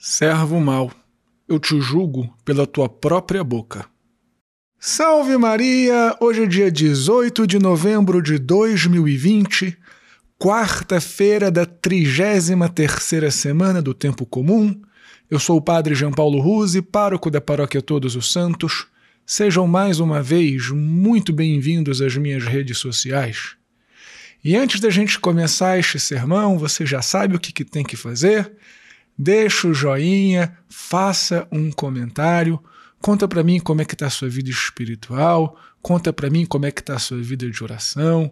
[0.00, 0.92] Servo mau,
[1.48, 3.84] eu te julgo pela tua própria boca.
[4.78, 6.16] Salve Maria!
[6.20, 9.76] Hoje é dia 18 de novembro de 2020,
[10.38, 14.80] quarta-feira da 33ª semana do Tempo Comum.
[15.28, 18.86] Eu sou o Padre João Paulo Ruse, pároco da Paróquia Todos os Santos.
[19.26, 23.56] Sejam mais uma vez muito bem-vindos às minhas redes sociais.
[24.44, 27.96] E antes da gente começar este sermão, você já sabe o que, que tem que
[27.96, 28.48] fazer?
[29.18, 32.62] Deixa o joinha, faça um comentário,
[33.00, 36.66] conta para mim como é que está a sua vida espiritual, conta para mim como
[36.66, 38.30] é que está a sua vida de oração,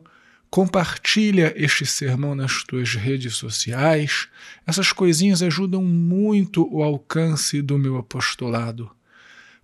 [0.49, 4.29] compartilha este sermão nas tuas redes sociais.
[4.65, 8.89] Essas coisinhas ajudam muito o alcance do meu apostolado.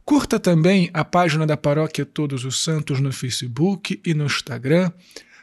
[0.04, 4.90] Curta também a página da Paróquia Todos os Santos no Facebook e no Instagram.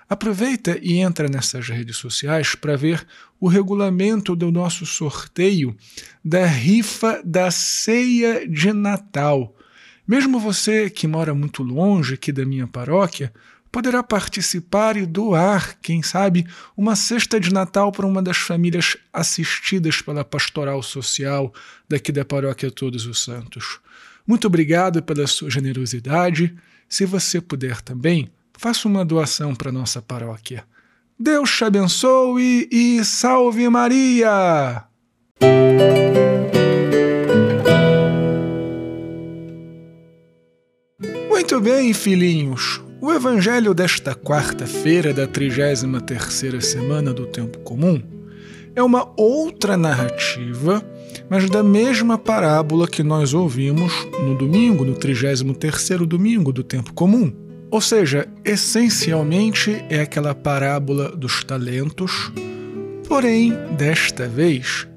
[0.09, 3.05] Aproveita e entra nessas redes sociais para ver
[3.40, 5.77] o regulamento do nosso sorteio
[6.26, 9.56] da rifa da ceia de Natal.
[10.08, 13.31] Mesmo você que mora muito longe aqui da minha paróquia,
[13.72, 20.02] poderá participar e doar, quem sabe, uma cesta de Natal para uma das famílias assistidas
[20.02, 21.53] pela pastoral social
[21.88, 23.80] daqui da paróquia Todos os Santos.
[24.26, 26.55] Muito obrigado pela sua generosidade.
[26.88, 30.65] Se você puder também, faça uma doação para nossa paróquia.
[31.17, 34.83] Deus te abençoe e salve Maria!
[41.30, 42.81] Muito bem, filhinhos.
[42.99, 48.03] O evangelho desta quarta-feira da 33ª semana do tempo comum
[48.75, 50.83] é uma outra narrativa,
[51.30, 57.48] mas da mesma parábola que nós ouvimos no domingo, no 33º domingo do tempo comum.
[57.72, 62.31] Ou seja, essencialmente é aquela parábola dos talentos,
[63.08, 64.88] porém, desta vez,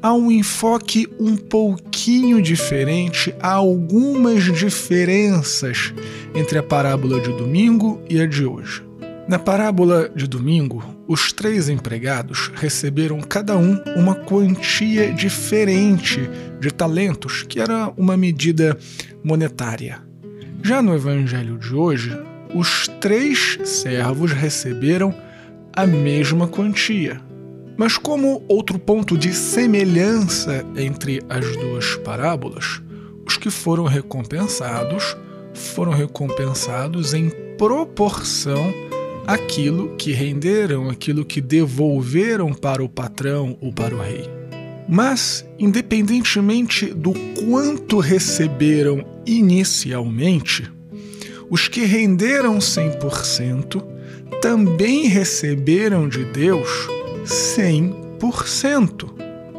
[0.00, 5.92] há um enfoque um pouquinho diferente, há algumas diferenças
[6.34, 8.82] entre a parábola de domingo e a de hoje.
[9.28, 17.42] Na parábola de domingo, os três empregados receberam cada um uma quantia diferente de talentos,
[17.42, 18.78] que era uma medida
[19.22, 20.00] monetária.
[20.62, 22.16] Já no evangelho de hoje,
[22.54, 25.14] os três servos receberam
[25.72, 27.20] a mesma quantia.
[27.76, 32.82] Mas, como outro ponto de semelhança entre as duas parábolas,
[33.26, 35.16] os que foram recompensados
[35.54, 38.72] foram recompensados em proporção
[39.26, 44.28] àquilo que renderam, aquilo que devolveram para o patrão ou para o rei.
[44.88, 47.12] Mas, independentemente do
[47.44, 50.70] quanto receberam inicialmente,
[51.50, 53.82] os que renderam 100%
[54.40, 56.68] também receberam de Deus
[57.24, 59.10] 100%.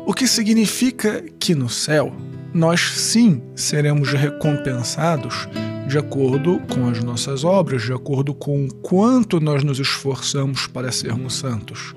[0.06, 2.12] O que significa que no céu
[2.54, 5.48] nós sim seremos recompensados
[5.88, 10.92] de acordo com as nossas obras, de acordo com o quanto nós nos esforçamos para
[10.92, 11.94] sermos santos.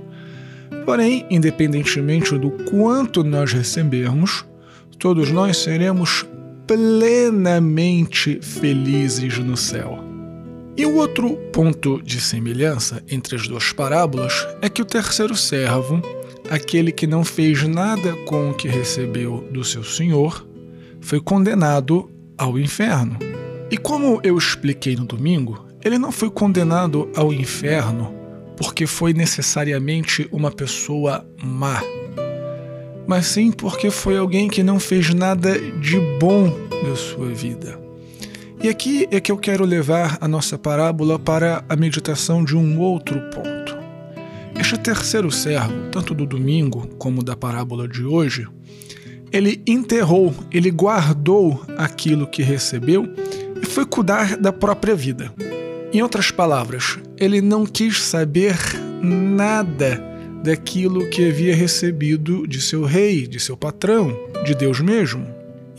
[0.84, 4.44] Porém, independentemente do quanto nós recebermos,
[4.98, 6.26] todos nós seremos
[6.66, 9.98] plenamente felizes no céu.
[10.76, 16.02] E o outro ponto de semelhança entre as duas parábolas é que o terceiro servo,
[16.50, 20.46] aquele que não fez nada com o que recebeu do seu senhor,
[21.00, 23.18] foi condenado ao inferno.
[23.70, 28.12] E como eu expliquei no domingo, ele não foi condenado ao inferno
[28.56, 31.82] porque foi necessariamente uma pessoa má,
[33.06, 36.52] mas sim porque foi alguém que não fez nada de bom
[36.86, 37.78] na sua vida.
[38.62, 42.80] E aqui é que eu quero levar a nossa parábola para a meditação de um
[42.80, 43.76] outro ponto.
[44.58, 48.46] Este terceiro servo, tanto do domingo como da parábola de hoje,
[49.30, 53.04] ele enterrou, ele guardou aquilo que recebeu
[53.60, 55.30] e foi cuidar da própria vida.
[55.92, 58.56] Em outras palavras, ele não quis saber
[59.02, 60.13] nada
[60.44, 65.26] daquilo que havia recebido de seu rei, de seu patrão, de Deus mesmo.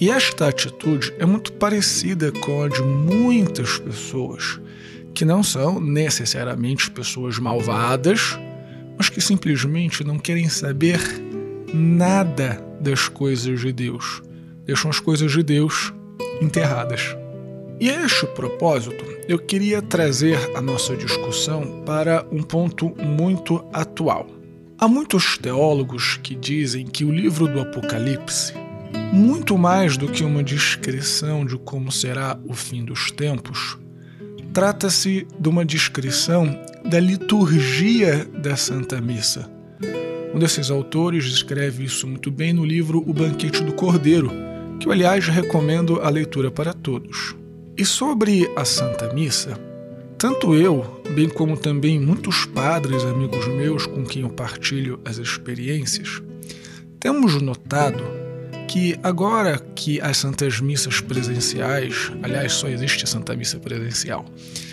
[0.02, 4.60] E esta atitude é muito parecida com a de muitas pessoas,
[5.14, 8.40] que não são necessariamente pessoas malvadas,
[8.98, 11.00] mas que simplesmente não querem saber
[11.72, 14.24] nada das coisas de Deus,
[14.66, 15.94] deixam as coisas de Deus
[16.42, 17.16] enterradas.
[17.80, 24.28] E a este propósito, eu queria trazer a nossa discussão para um ponto muito atual.
[24.86, 28.54] Há muitos teólogos que dizem que o livro do Apocalipse,
[29.12, 33.80] muito mais do que uma descrição de como será o fim dos tempos,
[34.54, 36.46] trata-se de uma descrição
[36.88, 39.50] da liturgia da Santa Missa.
[40.32, 44.30] Um desses autores escreve isso muito bem no livro O Banquete do Cordeiro,
[44.80, 47.36] que eu, aliás, recomendo a leitura para todos.
[47.76, 49.60] E sobre a Santa Missa,
[50.16, 56.22] tanto eu, bem como também muitos padres amigos meus com quem eu partilho as experiências,
[57.00, 58.25] temos notado
[58.68, 64.26] que agora que as Santas Missas presenciais, aliás, só existe Santa Missa presencial,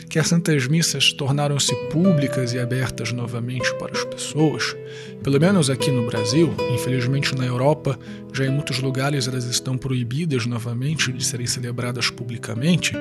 [0.08, 4.76] que as Santas Missas tornaram-se públicas e abertas novamente para as pessoas,
[5.22, 7.98] pelo menos aqui no Brasil, infelizmente na Europa,
[8.32, 12.92] já em muitos lugares elas estão proibidas novamente de serem celebradas publicamente.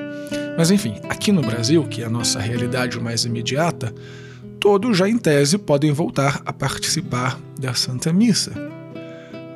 [0.56, 3.92] Mas enfim, aqui no Brasil, que é a nossa realidade mais imediata,
[4.60, 8.71] todos já em tese podem voltar a participar da Santa Missa.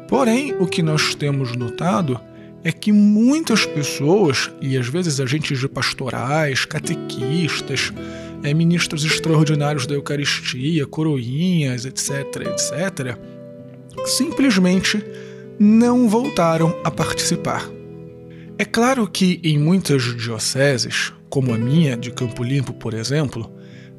[0.09, 2.21] Porém, o que nós temos notado
[2.63, 7.93] é que muitas pessoas, e às vezes agentes de pastorais, catequistas,
[8.43, 13.17] é, ministros extraordinários da Eucaristia, coroinhas, etc., etc.,
[14.05, 15.03] simplesmente
[15.59, 17.69] não voltaram a participar.
[18.59, 23.53] É claro que em muitas dioceses, como a minha de Campo Limpo, por exemplo,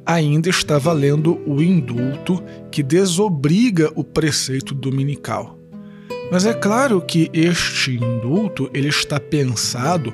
[0.06, 5.57] ainda está valendo o indulto que desobriga o preceito dominical.
[6.29, 10.13] Mas é claro que este indulto ele está pensado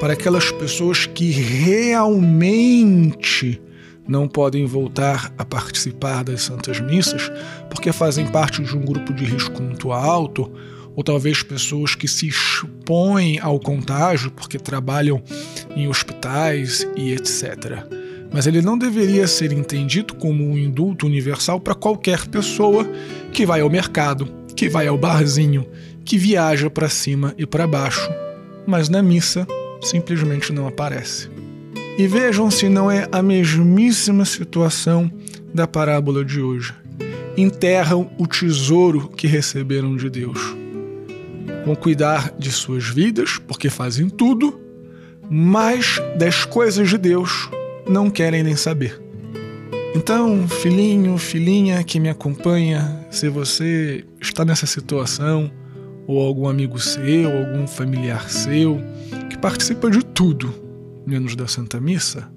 [0.00, 2.50] para aquelas pessoas que realmente
[4.08, 7.30] não podem voltar a participar das Santas Missas
[7.68, 10.50] porque fazem parte de um grupo de risco muito alto,
[10.96, 15.22] ou talvez pessoas que se expõem ao contágio porque trabalham
[15.76, 17.84] em hospitais e etc.
[18.32, 22.90] Mas ele não deveria ser entendido como um indulto universal para qualquer pessoa
[23.32, 25.66] que vai ao mercado, que vai ao barzinho,
[26.04, 28.06] que viaja para cima e para baixo,
[28.66, 29.46] mas na missa
[29.80, 31.30] simplesmente não aparece.
[31.96, 35.10] E vejam se não é a mesmíssima situação
[35.54, 36.74] da parábola de hoje.
[37.38, 40.54] Enterram o tesouro que receberam de Deus.
[41.64, 44.60] Vão cuidar de suas vidas, porque fazem tudo,
[45.30, 47.48] mas das coisas de Deus
[47.88, 49.00] não querem nem saber.
[49.94, 55.50] Então, filhinho, filhinha que me acompanha, se você está nessa situação,
[56.06, 58.80] ou algum amigo seu, algum familiar seu,
[59.28, 60.54] que participa de tudo,
[61.04, 62.30] menos da Santa Missa,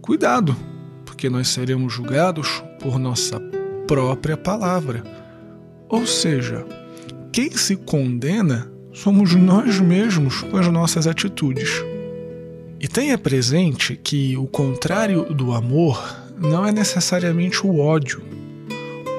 [0.00, 0.54] cuidado,
[1.04, 3.40] porque nós seremos julgados por nossa
[3.88, 5.02] própria palavra.
[5.88, 6.64] Ou seja,
[7.32, 11.70] quem se condena somos nós mesmos com as nossas atitudes.
[12.78, 18.22] E tenha presente que o contrário do amor não é necessariamente o ódio.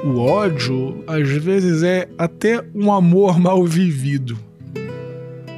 [0.04, 4.38] O ódio, às vezes, é até um amor mal vivido.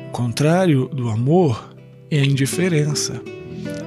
[0.07, 1.73] O contrário do amor
[2.09, 3.21] é a indiferença,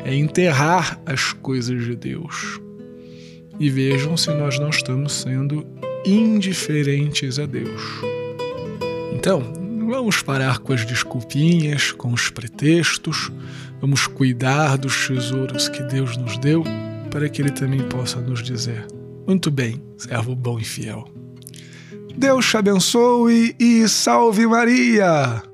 [0.05, 2.61] é enterrar as coisas de Deus.
[3.59, 5.67] E vejam se nós não estamos sendo
[6.05, 7.83] indiferentes a Deus.
[9.15, 9.43] Então,
[9.89, 13.31] vamos parar com as desculpinhas, com os pretextos,
[13.81, 16.65] vamos cuidar dos tesouros que Deus nos deu
[17.13, 18.87] para que ele também possa nos dizer:
[19.27, 21.05] Muito bem, servo bom e fiel.
[22.17, 25.52] Deus te abençoe e salve Maria!